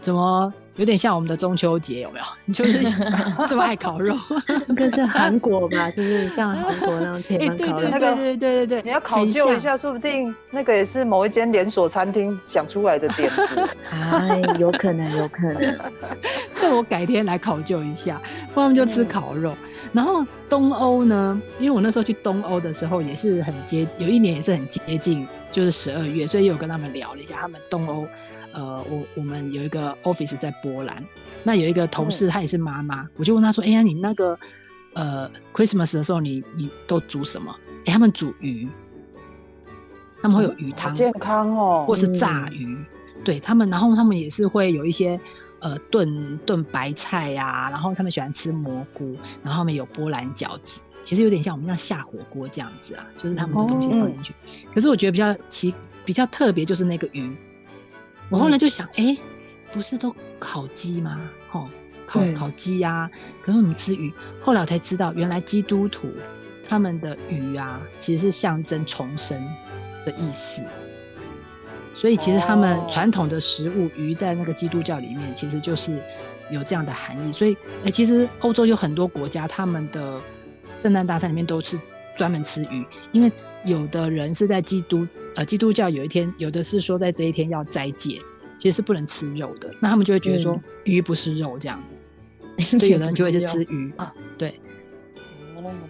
[0.00, 0.54] 怎么？
[0.76, 2.24] 有点像我们的中秋节，有没有？
[2.52, 3.02] 就是
[3.48, 4.16] 这么爱烤肉。
[4.68, 5.90] 那个是韩国吧？
[5.90, 7.90] 就是像韩国那种铁板烤肉。
[7.90, 13.68] 对对对对对对，你要考究一下，说不定那个也是某一间连锁餐厅想出来的点子。
[13.90, 15.78] 哎，有可能，有可能。
[16.54, 18.20] 这我改天来考究一下。
[18.52, 19.52] 不然我们就吃烤肉。
[19.52, 21.40] 嗯、然后东欧呢？
[21.58, 28.06] 因为我那时候去东欧的时候也是很接，有一年也是很接近，就是十二月，所以有跟他们聊了一下他们东欧。
[28.56, 30.96] 呃，我我们有一个 office 在波兰，
[31.44, 34.36] 那有一个同事，她也是妈妈，我就问她说：“哎呀，你那个
[34.94, 38.66] 呃 Christmas 的时候你，你你都煮什么？”哎，他们煮鱼，
[40.22, 42.86] 他们会有鱼汤，健康哦，或是炸鱼，嗯、
[43.22, 45.20] 对他们，然后他们也是会有一些
[45.60, 54.32] 呃炖炖白菜呀、啊，然后他们喜欢吃蘑菇，然后他们有波兰饺子，其实有点像我们像下火锅这样子啊，就是他们的东西放进去。
[54.32, 54.36] 哦、
[54.72, 55.74] 可是我觉得比较奇
[56.06, 57.36] 比较特别就是那个鱼。
[58.28, 59.18] 我后来就想，哎、欸，
[59.72, 61.20] 不是都烤鸡吗？
[61.52, 61.68] 哦，
[62.06, 63.10] 烤烤鸡呀，
[63.42, 64.12] 可是我们吃鱼。
[64.42, 66.08] 后来我才知道，原来基督徒
[66.68, 69.40] 他们的鱼啊，其实是象征重生
[70.04, 70.62] 的意思。
[71.94, 75.98] 所以其实他们传统的食物鱼，在那个基督教里面，其实就是
[76.50, 77.32] 有这样的含义。
[77.32, 80.20] 所以，哎、欸，其实欧洲有很多国家，他们的
[80.82, 81.78] 圣诞大餐里面都是
[82.14, 83.32] 专门吃鱼，因为
[83.66, 85.06] 有的人是在基督。
[85.34, 88.18] 呃，基督教有一天，有的是说在这一天要斋戒，
[88.56, 89.70] 其实是不能吃肉的。
[89.82, 91.78] 那他们就会觉得说鱼不是肉这样，
[92.56, 94.10] 嗯、 所以有的人就会去吃鱼啊。
[94.38, 94.58] 对，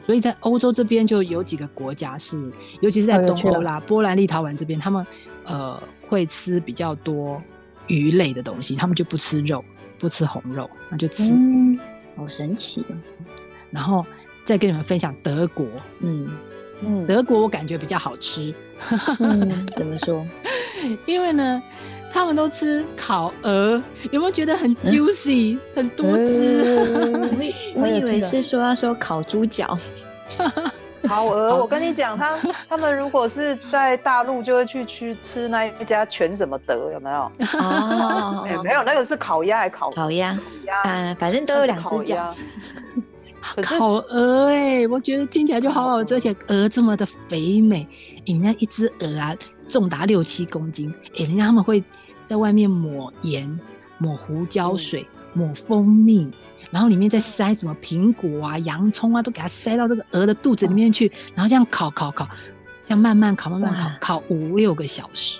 [0.04, 5.06] 所以在欧洲这边就有几个国家是，尤其是在东欧啦，波兰、立陶宛这边，他们
[5.44, 7.40] 呃会吃比较多
[7.86, 9.64] 鱼类的东西，他们就不吃肉，
[9.96, 11.30] 不吃红肉，那就吃。
[11.30, 11.78] 嗯，
[12.16, 12.96] 好神奇哦。
[13.70, 14.04] 然后
[14.44, 15.64] 再跟你们分享德国，
[16.00, 16.28] 嗯。
[16.84, 18.52] 嗯，德国我感觉比较好吃，
[19.20, 20.26] 嗯、 怎么说？
[21.06, 21.62] 因为呢，
[22.12, 27.24] 他们都吃烤鹅，有没有觉得很 juicy，、嗯、很多汁？
[27.74, 29.76] 我以为是说要说烤猪脚，
[31.06, 32.36] 烤鹅，我跟你讲，他
[32.68, 37.30] 他们如果是在大陆，就会去去吃那一家全什么德，有没有？
[37.60, 40.34] 哦，欸、没有，那个是烤鸭还烤烤鸭？
[40.34, 42.34] 烤鸭，呃，反正都有两只脚。
[43.62, 47.86] 烤鹅哎，我觉得听起来就好好吃，而且鹅这么的肥美，
[48.24, 49.34] 人家一只鹅啊
[49.68, 51.82] 重达六七公斤，哎，人家他们会
[52.24, 53.58] 在外面抹盐、
[53.98, 56.30] 抹胡椒水、嗯、抹蜂蜜。
[56.72, 62.28] 然后里面再塞什么苹果啊、洋葱啊，都给它塞到这个鹅的肚子里面去，然后这样烤烤烤，
[62.84, 65.38] 这样慢慢烤、慢慢烤，烤五六个小时。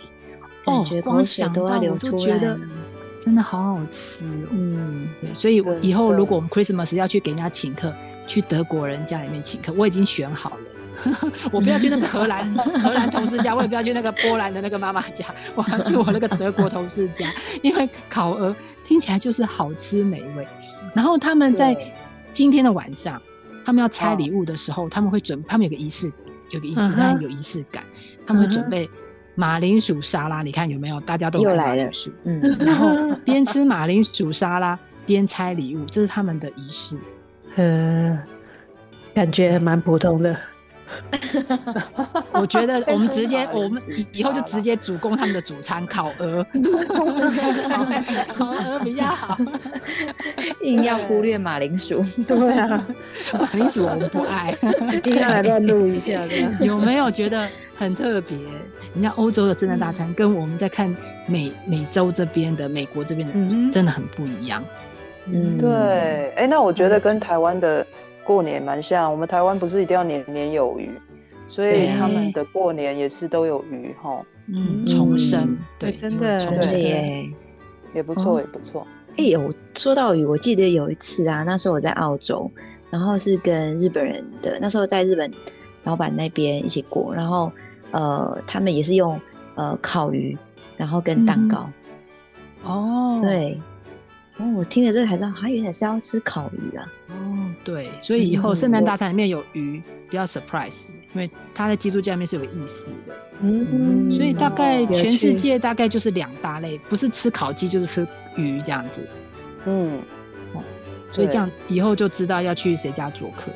[0.66, 2.58] 哦，光想到我都觉得
[3.26, 4.48] 真的好好吃哦。
[4.52, 7.92] 嗯，对，所以我以后如果我们 Christmas 要去给人家请客，
[8.24, 10.56] 去德国人家里面请客，我已经选好了。
[11.50, 17.28] 我不要去那个荷兰 荷兰同事家，我也不要去那个波兰的那个妈妈家，我要去我那个德国同事家，
[17.62, 20.46] 因为烤鹅听起来就是好吃美味。
[20.94, 21.76] 然后他们在
[22.32, 23.20] 今天的晚上，
[23.64, 26.12] 他们要拆礼物的时候，他们会准，他们有个仪式，
[26.50, 27.82] 有个仪式，那有仪式感，
[28.24, 28.88] 他们会准备
[29.37, 30.99] 马铃薯沙拉，你看有没有？
[31.03, 31.90] 大家都又来了，
[32.25, 36.99] 嗯，然后边吃马铃薯沙拉边拆礼物，这是他们的仪式。
[37.57, 38.18] 嗯，
[39.14, 40.37] 感觉蛮普通的。
[42.33, 46.46] 我觉得 我们直接，我们以后就直接主攻他们的主餐烤鹅，
[48.37, 49.37] 烤鹅比较好。
[50.62, 52.87] 硬要忽略马铃薯，对啊，
[53.38, 54.57] 马铃薯我们不爱，
[55.05, 56.20] 硬要来乱录一下。
[56.61, 58.38] 有没有觉得很特别？
[58.94, 60.94] 人家欧洲的圣诞大餐跟我们在看
[61.27, 64.64] 美美洲这边的、美国这边的，真的很不一样。
[65.27, 65.70] 嗯，对。
[65.70, 67.87] 哎、欸，那我觉得跟台湾的。
[68.26, 70.90] 过年蛮像，我们台湾不是一定要年年有余，
[71.48, 74.20] 所以他们的过年也是都有余哈。
[74.48, 77.28] 嗯，重生，对，真的重生耶，
[77.94, 78.86] 也不错，也不错。
[79.16, 82.50] 哎呦，说到鱼，我记得有一次啊，那时候我在澳洲，
[82.90, 85.32] 然后是跟日本人的，那时候在日本
[85.84, 87.50] 老板那边一起过，然后
[87.92, 89.18] 呃，他们也是用
[89.54, 90.36] 呃烤鱼，
[90.76, 91.68] 然后跟蛋糕。
[92.64, 93.58] 哦，对。
[94.38, 96.92] 哦，我听了这个才知道，他原来是要吃烤鱼啊。
[97.09, 103.14] 哦，对，所以以后圣诞大餐里面有鱼，不要 surprise，因为它在基督教里面是有意思的。
[103.40, 109.01] 嗯，所以大概全世界大概就是两大类，不是吃烤鸡就是吃鱼这样子。
[109.64, 109.99] 嗯，
[110.53, 110.62] 哦，
[111.11, 113.51] 所以这样以后就知道要去谁家做客，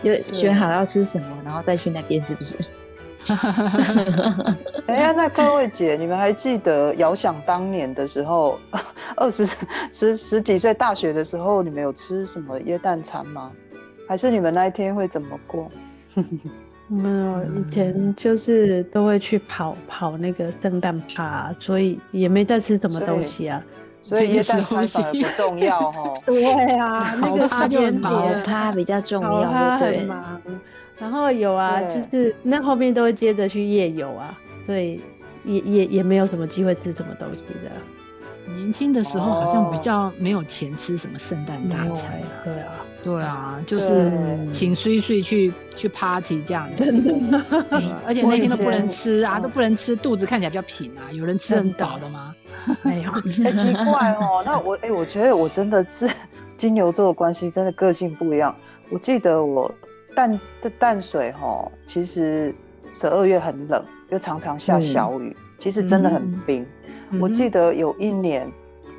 [0.00, 2.56] 就选好要吃什么，然后再去那边，是不是？
[4.86, 8.58] 哎呀，那各位姐，你们还记得遥想当年的时候，
[9.16, 9.46] 二十
[9.90, 13.50] 十十几岁大学的时候，你们有吃什么椰蛋餐吗？
[14.08, 15.70] 还是你们那一天会怎么过？
[16.86, 23.62] 没有，以前就是都会去跑跑那个圣诞趴，所以也没在吃什么东西啊。
[24.02, 26.12] 所以椰蛋餐反而不重要哈。
[26.26, 26.44] 对
[26.76, 30.08] 啊，那个趴就很跑趴比较重要，对对。
[30.98, 35.00] 然后有啊，就是那后面都会接着去夜游啊，所以
[35.44, 37.70] 也也也没有什么机会吃什么东西的。
[38.56, 42.70] 年轻的时候好像比较没有钱吃什么圣诞大餐啊，对啊，
[43.02, 44.12] 对啊，就是
[44.52, 46.92] 请睡睡去去 party 这样子，
[48.06, 51.10] 而且那天都不能吃啊，都不能吃，肚子看起来比较平啊。
[51.10, 52.34] 有人吃很饱的吗？
[52.84, 54.42] 没有，很奇怪哦。
[54.44, 56.08] 那我哎，我觉得我真的是
[56.56, 58.54] 金牛座的关系，真的个性不一样。
[58.90, 59.74] 我记得我。
[60.14, 62.54] 淡的淡水哈，其实
[62.92, 66.64] 十二月很冷，又常常下小雨，嗯、其实真的很冰。
[67.10, 68.46] 嗯、我记得有一年，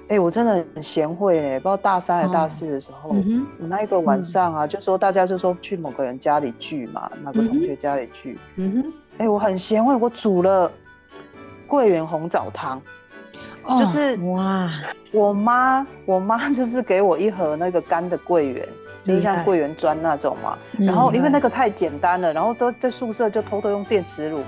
[0.04, 10.72] 哎、欸，我真的很贤惠哎，不知道大三还是大四的时候，我那一个晚上啊，嗯、就说大家就说去某个人家里聚嘛，哪个同学家里聚，嗯哼，哎、欸，我很贤惠，我煮了
[11.68, 12.82] 桂圆红枣汤，
[13.64, 14.70] 哦、就是哇，
[15.12, 18.68] 我妈我妈就是给我一盒那个干的桂圆。
[19.06, 24.42] 就像桂圆砖那种嘛，然后因为那个太简单了，然后都在宿舍就偷偷用电磁炉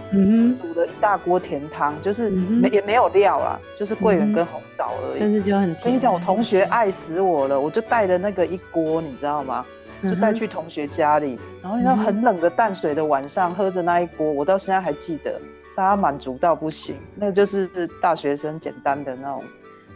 [0.62, 5.20] 煮了一大锅甜汤，就是没也没有料啦，就是桂圆跟红枣而已。
[5.20, 9.66] 但是就很跟你讲，我同学爱死我了，我就带了那个一锅，你知道吗？
[10.04, 15.40] 就带去同学家里，然后你知道很冷的淡水的晚上，喝着那一锅，我到现在还记得，
[15.76, 16.96] 大家满足到不行。
[17.16, 17.68] 那个就是
[18.00, 19.44] 大学生简单的那种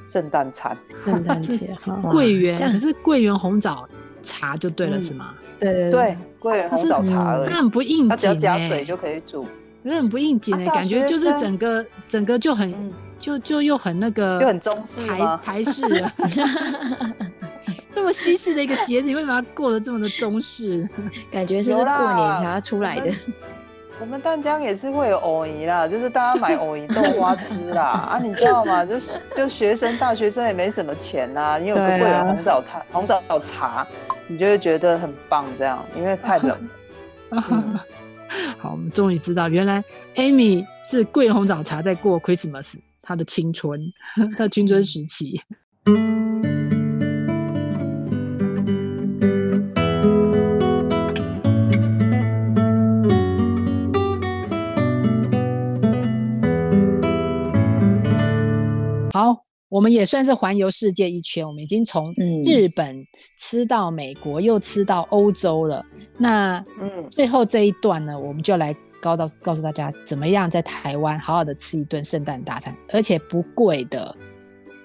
[0.07, 1.99] 圣诞餐， 圣诞节哈。
[2.09, 3.87] 桂圆，可是桂圆红枣。
[4.21, 5.33] 茶就对了，是吗？
[5.59, 7.49] 对对，桂圆红枣茶而已。
[7.49, 9.45] 它很不应景，它只要加水就可以煮。
[9.83, 15.83] 那很不应景哎，感觉就是整个整个就很就就又很那个，就很中式台台式。
[17.93, 20.87] 这么西式的一个节日，你为什么要过得这么的中式？
[21.31, 23.11] 感觉是过年才要出来的。
[23.99, 28.83] 我们淡江也是会有藕泥啦，就是大家买藕泥豆花吃啦 啊，你知道吗？
[28.83, 33.85] 就是就学生大学生也没什么钱呐、啊，你有个桂圆红枣汤、红枣茶，
[34.27, 36.69] 你就会觉得很棒这样，因为太冷。
[38.57, 39.83] 好，我们终于知道，原来
[40.15, 43.79] Amy 是桂红枣茶在过 Christmas，她的青春，
[44.37, 45.41] 她的青春时期。
[59.71, 62.13] 我们也算是环游世界一圈，我们已经从
[62.45, 63.07] 日本
[63.37, 65.81] 吃到美国，嗯、又吃到欧洲了。
[66.17, 74.13] 那嗯，最后这一段呢，我们就来告到告诉大家，怎么样在台湾好好的吃一顿圣诞大餐，而且不贵的。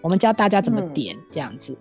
[0.03, 1.77] 我们教大家怎么点，这样子。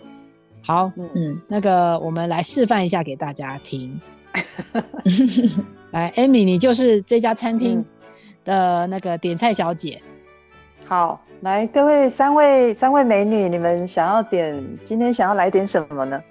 [0.64, 4.02] 好，嗯，那个我们来示范一下给大家听。
[5.94, 7.86] 来，Amy，你就是这家餐厅
[8.44, 10.02] 的那个点菜小姐。
[10.86, 11.22] 好。
[11.42, 16.22] 来，各位三位三位美女，你们想要点今天想要来点什么呢？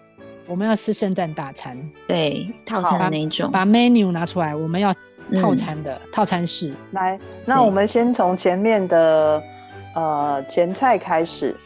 [0.47, 3.51] 我们要吃圣诞大餐，对，套餐的那一种。
[3.51, 4.93] 把 menu 拿出来，我们要
[5.41, 6.75] 套餐的、嗯、套餐式。
[6.93, 9.43] 来，那我们先从前面的
[9.95, 11.57] 呃前菜开始。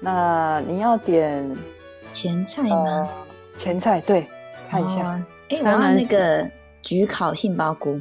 [0.00, 1.56] 那你要点
[2.12, 2.76] 前菜吗？
[2.76, 3.08] 呃、
[3.56, 4.26] 前菜对，
[4.68, 5.20] 看一下。
[5.50, 6.46] 哎、哦，我要那个
[6.82, 8.00] 焗烤杏鲍菇。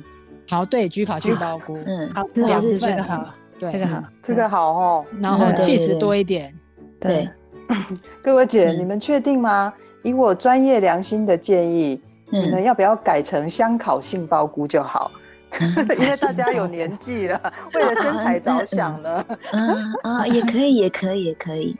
[0.50, 1.78] 好，对，焗烤杏鲍菇。
[1.86, 3.34] 嗯，好，两份好。
[3.60, 5.06] 对，这个好，这个好哦。
[5.22, 6.54] 然后起司多一点。
[7.00, 7.30] 对，
[8.24, 9.74] 各位姐，你们确定吗？
[10.04, 15.12] 以我专业良心的建议，你们要不要改成香烤杏鲍菇就好？
[15.98, 19.26] 因为大家有年纪了，为了身材着想呢。
[19.52, 21.76] 嗯啊，也可以，也可以，也可以。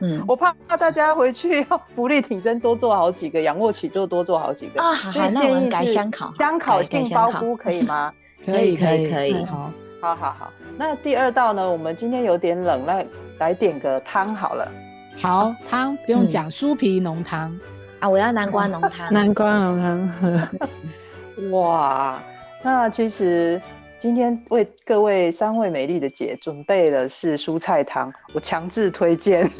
[0.00, 4.82] 嗯， 我怕怕大家回去要伏地挺身，多做好几个，仰卧起坐多做好几个。
[4.82, 8.12] 啊，好，那我们改香烤，香烤杏鲍菇可以吗？
[8.44, 9.44] 可以，可以，可以。
[9.44, 9.70] 好。
[10.00, 11.70] 好好好，那第二道呢？
[11.70, 13.04] 我们今天有点冷，那
[13.38, 14.70] 来点个汤好了。
[15.16, 17.58] 好，汤不用讲，酥皮浓汤
[18.00, 18.08] 啊！
[18.08, 21.50] 我要南瓜浓汤，南瓜浓汤。
[21.50, 22.22] 哇，
[22.62, 23.60] 那其实
[23.98, 29.50] 今天为各位三位美丽的姐准备的是蔬菜汤，我强制推荐。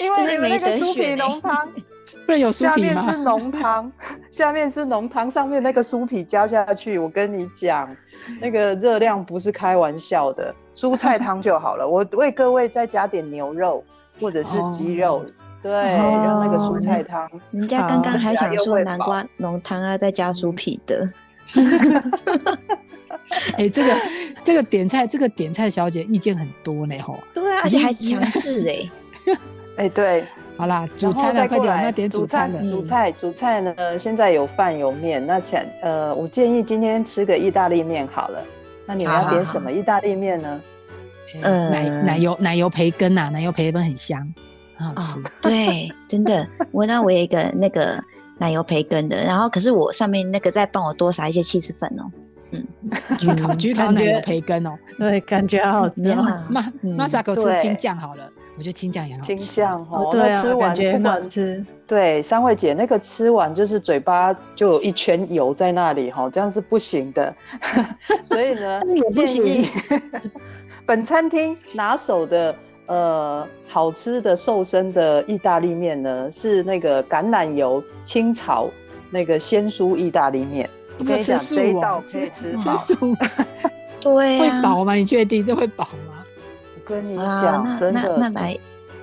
[0.00, 1.66] 因为你们那个酥皮浓汤。
[2.26, 3.00] 不能有酥皮吗？
[3.00, 3.92] 下面是浓汤，
[4.30, 7.94] 下面是浓汤，上面那个酥皮加下去，我跟你讲，
[8.40, 10.54] 那个热量不是开玩笑的。
[10.74, 13.84] 蔬菜汤就好了，我为各位再加点牛肉
[14.20, 15.26] 或者是鸡肉，哦、
[15.62, 17.28] 对，让那个蔬菜汤。
[17.52, 21.08] 人家刚刚还想说南瓜浓汤啊，再加酥皮的。
[23.52, 23.96] 哎、欸，这个
[24.42, 27.18] 这个点菜，这个点菜小姐意见很多呢，吼。
[27.32, 28.90] 对啊，而且还强制哎。
[29.78, 30.24] 哎，对。
[30.56, 32.60] 好啦，主菜了，快点，那点主菜的。
[32.68, 33.98] 主菜，主菜呢？
[33.98, 35.24] 现在有饭有面。
[35.26, 38.40] 那前呃，我建议今天吃个意大利面好了。
[38.86, 40.60] 那你们要点什么意大利面呢？
[41.42, 44.32] 呃，奶奶油奶油培根呐，奶油培根很香，
[44.76, 45.20] 很好吃。
[45.42, 46.46] 对，真的。
[46.70, 48.00] 我那我有一个那个
[48.38, 52.04] 奶油培根的，然后可是我上面那个再帮我多撒一些起司粉哦。
[52.52, 52.64] 嗯，
[53.18, 56.14] 焗烤焗烤奶油培根哦， 对，感觉好好吃。
[56.48, 58.30] 马马萨狗吃青酱好了。
[58.56, 59.34] 我觉得青酱也好吃。
[59.36, 61.64] 青酱哦，对啊，吃完不管吃。
[61.86, 67.34] 对，三位姐那个吃完就是嘴巴就有一圈油在那里哈，这样是不行的。
[68.24, 69.66] 所以呢， 建议
[70.86, 72.54] 本餐厅拿手的
[72.86, 78.68] 呃好吃的瘦身的意大利面呢，是那个橄榄油清炒
[79.10, 80.68] 那个鲜蔬意大利面。
[80.98, 82.76] 我跟你讲，这一道可以吃饱。
[84.00, 84.94] 对，会饱吗？
[84.94, 86.13] 你确定这会饱吗？
[86.84, 88.56] 跟你讲，真的，那来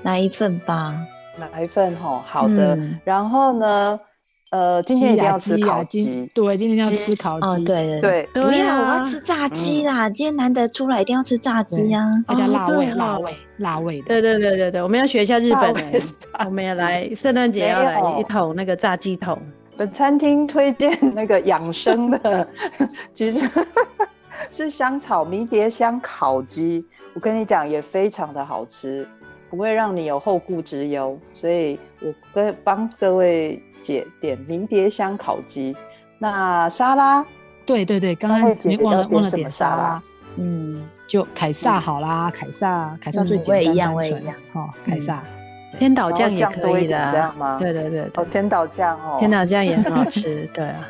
[0.04, 0.96] 来一份吧，
[1.52, 2.78] 来一份哈，好的。
[3.04, 4.00] 然后呢，
[4.52, 8.44] 呃，今天一定要吃烤鸡，对，今天要吃烤鸡，对对对。
[8.44, 10.10] 不要，我要吃炸鸡啦！
[10.10, 12.12] 今天难得出来，一定要吃炸鸡啊！
[12.28, 14.08] 大家辣味，辣味，辣味的。
[14.08, 16.02] 对对对对对，我们要学一下日本人，
[16.46, 19.38] 我们要来圣诞节要来一桶那个炸鸡桶。
[19.78, 22.48] 本餐厅推荐那个养生的，
[23.14, 23.50] 其实
[24.52, 26.86] 是香草迷迭香烤鸡。
[27.14, 29.08] 我跟你讲，也非常的好吃，
[29.50, 31.18] 不会让你有后顾之忧。
[31.34, 35.76] 所以我跟帮各位姐点迷迭香烤鸡。
[36.20, 37.26] 那沙拉，
[37.66, 38.42] 对对对，刚刚
[38.82, 40.04] 忘了忘了点沙拉。
[40.38, 45.24] 嗯，就凯撒好啦，凯撒凯撒最简单单纯，一样我也一样哈，凯撒。
[45.80, 47.58] 天岛酱也可以的，这样吗？
[47.58, 50.88] 对对对，哦，天岛酱哦，天岛酱也很好吃， 对啊。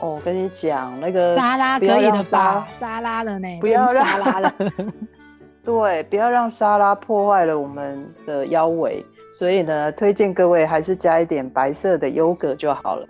[0.00, 2.66] 哦，我跟你讲，那个沙拉可以的吧？
[2.72, 4.52] 沙拉了呢，不要沙拉了。
[5.64, 9.02] 对，不要让沙拉破坏了我们的腰围，
[9.32, 13.06] 所以呢，推荐各位还是加一点白色的优格就好了，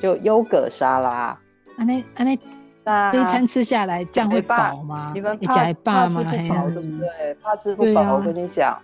[0.00, 1.36] 就优格沙拉。
[1.78, 2.38] 安内安内，
[2.84, 5.10] 那这一餐吃下来，这样会饱吗？
[5.14, 7.34] 你们怕怕吃不饱，对不对？
[7.42, 8.78] 怕吃不饱，我跟你讲，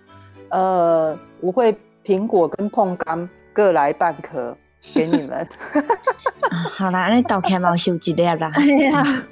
[0.49, 4.57] 呃，我会苹果跟碰柑各来半颗，
[4.95, 5.49] 给你们。
[6.77, 8.51] 好啦，那倒开毛秀几粒啦。
[8.55, 9.23] 哎呀，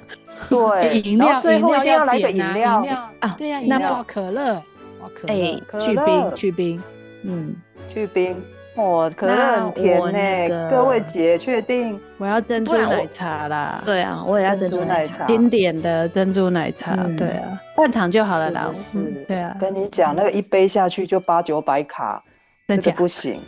[0.49, 4.55] 对，饮料最后要来个饮料饮，料啊对呀，饮那料可乐，
[4.99, 6.83] 哦可哎乐可去冰乐去冰，
[7.23, 7.55] 嗯，
[7.93, 8.35] 去冰。
[8.77, 11.97] 哦，可乐很甜我呢、那个各位姐确定？
[12.17, 13.81] 我要珍珠奶茶啦。
[13.85, 15.25] 对啊，我也要珍珠奶茶。
[15.25, 18.69] 经典的珍珠奶茶，嗯对啊，半糖就好了啦。
[18.73, 22.21] 是不是嗯对啊，跟你讲，那个一杯下去就八九百卡，
[22.67, 23.39] 真假这个不行。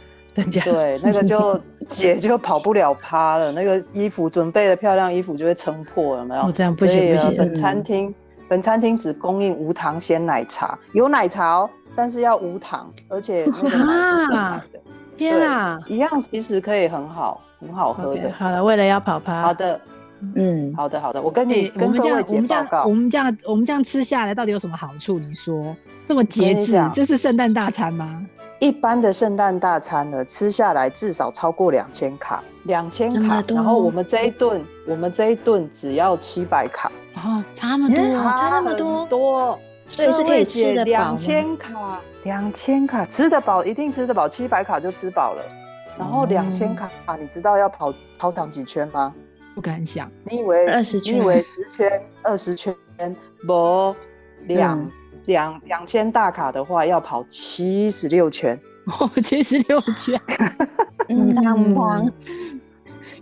[0.43, 6.41] 对，那个就 姐就跑不了趴了，那个衣服准备的漂亮衣服就会撑破，了没有？
[6.43, 8.13] 哦这样不行不行本餐厅
[8.47, 14.79] 本餐厅只供应无糖鲜奶茶，有奶茶哦，但是要无糖，而且 那个奶是生奶的。
[15.17, 18.31] 天啊一样其实可以很好，很好喝的。
[18.37, 19.81] 好了，为了要跑趴，好的，
[20.35, 25.17] 嗯，好的，好的，我跟你、哎，我跟各位们这样我们这样我，们这样我们这样吃下来到底有什么好处？
[25.17, 25.75] 你说
[26.05, 28.23] 这么节制我跟你讲，这是圣诞大餐吗？
[28.59, 41.17] 一般的圣诞大餐呢，吃下来至少超过两千卡，两千卡然后我们这一顿，我们这一顿只要七百卡，哦，差那么多，嗯差那么多多，所以是可以吃得饱两？
[41.17, 45.43] 千卡，两千卡吃得饱，一定吃得饱，七百卡就吃饱了。
[45.97, 46.89] 然后两千卡，
[47.19, 49.13] 你知道要跑操场几圈吗？
[49.53, 50.11] 不敢想。
[50.23, 52.75] 你以为二十圈你以为十圈、二十圈？
[53.45, 53.95] 不，
[54.45, 54.91] 两嗯
[55.27, 58.59] 两两千大卡的话，要跑七十六圈。
[58.85, 60.19] 哦，七十六圈。
[61.09, 62.61] 嗯，嗯嗯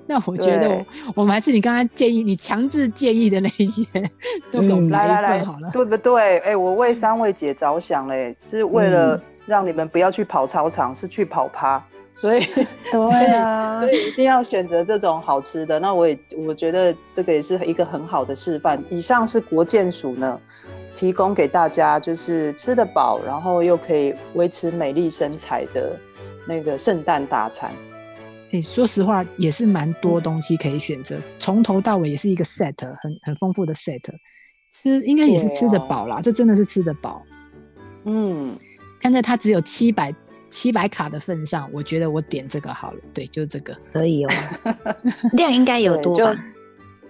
[0.08, 0.86] 那我觉得我
[1.16, 3.84] 我们还是你刚刚建议你强制建议的那一些，
[4.51, 6.38] 都给我们嗯来来来来一份好了。，对不对？
[6.39, 11.84] 哎、我为三位姐着想嘞，是为了让你们不要去跑操场，是去跑趴，
[12.14, 12.45] 所以
[12.91, 15.80] 对啊 所，以一定要选择这种好吃的。
[15.80, 18.80] 那我也我觉得这个也是一个很好的示范。
[18.91, 20.39] 以上是国建署呢
[20.95, 25.99] 提供给大家，就是吃得饱，然后又可以维持美丽身材的
[26.47, 27.71] 那个圣诞大餐。
[28.51, 33.99] 哎、说实话，也是蛮多东西可以选择，从、头到尾也是一个 set，很很丰富的 set。
[34.71, 37.21] 吃应该也是吃得饱啦，这真的是吃得饱。
[38.05, 38.57] 嗯，
[38.99, 40.13] 看在它只有七百
[40.49, 42.99] 七百卡的份上，我觉得我点这个好了。
[43.13, 43.75] 对，就这个。
[43.91, 44.29] 可以哦。
[45.33, 46.33] 量应该有多吧？
[46.33, 46.39] 就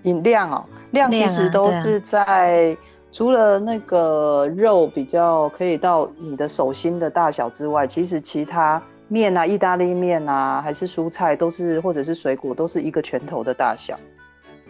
[0.09, 2.77] 饮量哦，量其实都是在、
[3.15, 13.95] 除了那个肉比较可以到你的手心的大小之外，其实其他面啊、意大利面啊，还是蔬菜都是，或者是水果都是一个拳头的大小。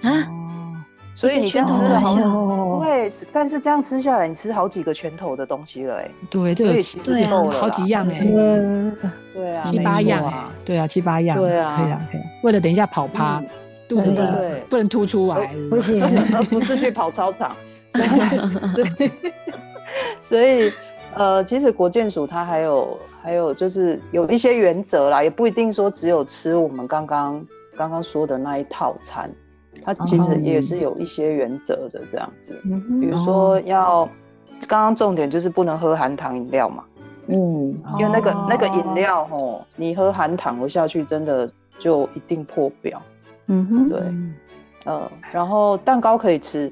[0.04, 0.78] 啊，哦，
[1.16, 8.96] 所以你这样吃一个拳头大了好对，但是这样吃下来，你吃好几个拳头的东西了、欸，对，这有所以七其实够了好几样哎、嗯，
[9.34, 11.68] 对啊，七八样哎、对啊，七八样，对啊。
[11.76, 12.26] 可以啊，可以啊。
[12.43, 13.48] 为了等一下跑趴，嗯
[13.88, 16.00] 肚子不能不能凸出来，不行，
[16.32, 17.56] 而不是去跑操场。
[17.90, 19.12] 所以，对
[20.22, 20.72] 所以
[21.14, 29.32] 呃，其实国健署它还有还有就是有一些原则啦，也不一定说只有吃我们刚刚刚刚说的那一套餐，
[29.82, 32.60] 它其实也是有一些原则的这样子。
[32.66, 34.06] 嗯比如说要
[34.68, 36.84] 刚刚重点就是不能喝含糖饮料嘛，
[37.28, 43.02] 嗯，因为那个、哦那个饮料吼，你喝含糖喝下去真的就一定破表。
[43.48, 44.00] 嗯哼，对。
[44.00, 44.36] 嗯
[44.86, 46.72] 呃，然后蛋糕可以吃，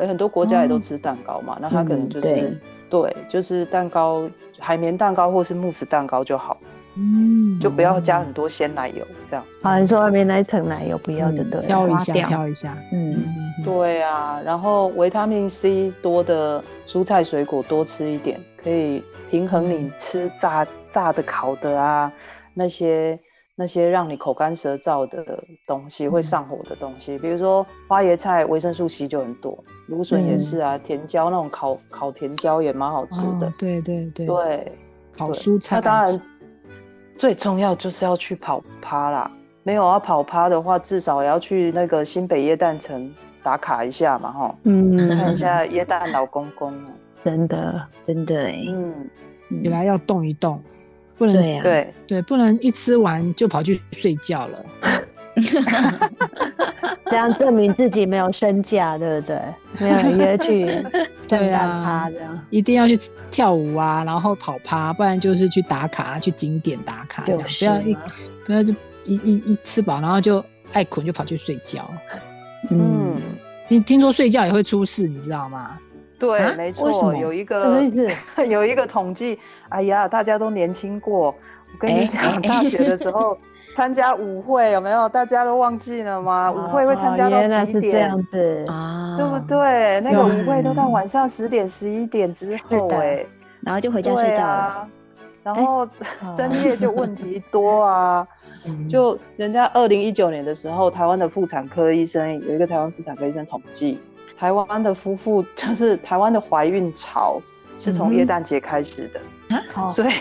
[0.00, 4.28] 呃，很多国家也都吃蛋糕嘛，那他可能就是、嗯对，就是蛋糕，
[4.58, 6.56] 海绵蛋糕或是慕斯蛋糕就好，
[6.96, 9.44] 嗯，就不要加很多鲜奶油这样。
[9.62, 13.22] 好，你说外面那一层奶油不要就对了，挑一下，挑一下，嗯，
[13.58, 22.10] 嗯，对啊，然后维他命 C 多的蔬菜水果多吃一点，可以平衡你吃炸炸的、烤的啊
[22.54, 23.20] 那些。
[23.60, 33.46] 那些让你口干舌燥的东西，会上火的东西，比如说花椰菜，维生素 C 就很多，芦笋也是啊，甜椒那种烤烤甜椒也蛮好吃的。
[33.46, 34.72] 哦对对对，对，
[35.14, 35.76] 烤蔬菜。
[35.76, 36.22] 那当然，
[37.12, 39.30] 最重要就是要去跑趴啦。
[39.62, 46.88] 没有要跑趴的话，至少也要去那个新北耶诞城打卡一下嘛，哈，嗯，看一下耶诞老公公哦。
[47.22, 49.06] 真的，真的哎，嗯，
[49.50, 50.62] 你来要动一动，
[51.20, 54.64] 不能对呀，对，对，不能一吃完就跑去睡觉了。
[57.10, 59.38] 这样证明自己没有身价，对不对？
[59.78, 60.64] 没有人 约去
[61.28, 62.98] 对啊这样，一定要去
[63.30, 67.96] 跳舞啊，然后跑趴，不然就是去打卡，去景点打卡，这样、不要一
[68.46, 68.72] 不要就
[69.04, 70.42] 一一一吃饱，然后就
[70.72, 71.86] 爱困就跑去睡觉。
[72.70, 73.20] 嗯，嗯，
[73.68, 75.78] 听听说睡觉也会出事，你知道吗？
[76.20, 78.44] 对，啊没错，有一什个？
[78.46, 79.38] 有一个统计，
[79.70, 81.34] 哎呀，大家都年轻过。
[81.72, 83.36] 我跟你哎讲，哎大学的时候
[83.74, 85.08] 参加舞会有没有？
[85.08, 86.52] 大家都忘记了吗？
[86.52, 87.66] 舞会会参加到几点？
[87.66, 89.38] 是这样子，啊，对不？
[89.48, 90.00] 对？
[90.02, 93.24] 那个舞会都到嗯晚上十点、十一点之后，哎，
[93.62, 94.44] 然后就回家睡觉了。
[94.44, 94.88] 啊。
[95.42, 95.88] 然后
[96.36, 98.26] 专业就问题多啊。
[98.90, 103.98] 就人家二零一九年的时候，台湾的妇产科医生有一个台湾妇产科医生统计，
[104.40, 107.38] 台湾的夫妇就是台湾的怀孕潮
[107.78, 109.20] 是从耶诞节开始的，
[109.76, 110.12] 嗯、所以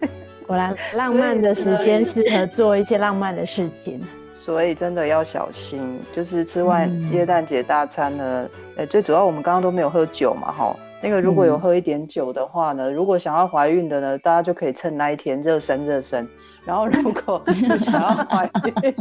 [0.46, 4.00] 果然浪漫的时间适合做一些浪漫的事情，
[4.40, 16.26] 所以真的要小心，就是吃完耶诞节大餐呢，呃、嗯，最主要我们刚刚都没有喝酒嘛，哈，那个如果有喝一点酒的话呢，嗯、如果想要怀孕的呢，大家就可以趁那一天热身热身。
[16.64, 18.94] 然后，如果不想要怀孕的，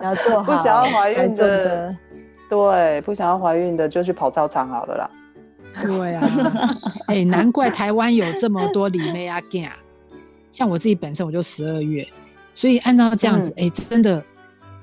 [0.02, 1.94] 要做好不想要怀孕的，
[2.48, 5.10] 对，不想要怀孕的就去跑操场好了啦。
[5.82, 6.28] 对啊，
[7.08, 9.64] 哎、欸，难怪台湾有这么多李妹啊 g
[10.50, 12.06] 像我自己本身我就十二月，
[12.54, 14.22] 所以按照这样子，哎、嗯欸，真的，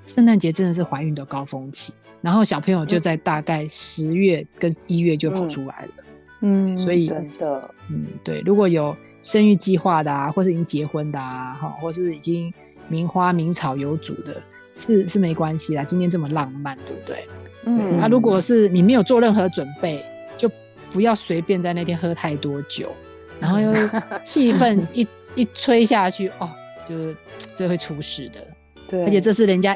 [0.05, 6.03] 圣诞节真的是怀孕的高峰期，然后小朋友就在大概十月跟一月就跑出来了。
[6.41, 8.95] 嗯，所以真的，嗯，对，如果有。
[9.23, 12.53] 生育计划的啊，或是已经结婚的啊，哈，或是已经
[12.89, 14.35] 名花名草有主的，
[14.73, 15.83] 是是没关系啦。
[15.85, 17.25] 今天这么浪漫，对不对？
[17.65, 17.97] 嗯。
[17.97, 20.03] 那、啊、如果是你没有做任何准备，
[20.37, 20.49] 就
[20.89, 22.91] 不要随便在那天喝太多酒，
[23.39, 23.73] 然后又
[24.23, 26.49] 气氛一一吹下去，哦，
[26.85, 27.15] 就是
[27.55, 28.45] 这会出事的。
[28.87, 29.03] 对。
[29.03, 29.75] 而且这是人家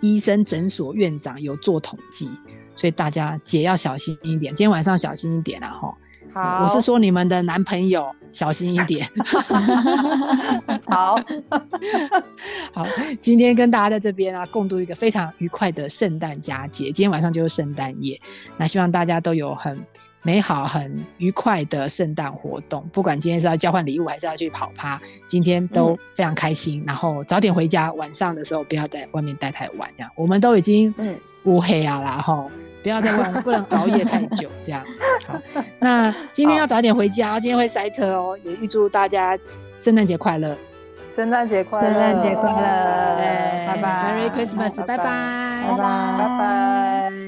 [0.00, 2.30] 医生诊所院长有做统计，
[2.76, 5.94] 所以大家姐要小心一点，今天晚上小心一点啊，哈。
[6.32, 9.06] 好，我是说你们的男朋友小心一点。
[10.88, 11.16] 好
[12.72, 12.86] 好，
[13.20, 16.86] 今天跟大家在这边啊，共度一个非常愉快的圣诞佳节。
[16.86, 18.18] 今天晚上就是圣诞夜，
[18.56, 19.78] 那希望大家都有很
[20.22, 22.88] 美好、很愉快的圣诞活动。
[22.92, 26.80] 不管今天是要交换礼物，还是要去跑趴，今天都非常开心。
[26.80, 29.90] 嗯、然后早点回家，晚上的时候不要在外面待太晚。
[29.96, 31.14] 这样，我们都已经嗯。
[31.44, 32.50] 乌黑啊啦吼，
[32.82, 34.84] 不要再玩，不能熬夜太久这样。
[35.26, 35.34] 好，
[35.80, 38.38] 那今天要早点回家，今天会塞车哦。
[38.44, 39.38] 也预祝大家
[39.78, 40.56] 圣诞节快乐，
[41.10, 42.56] 圣诞节快乐，圣诞节快乐，
[43.66, 47.22] 拜拜，Merry Christmas，拜拜，拜拜，拜拜。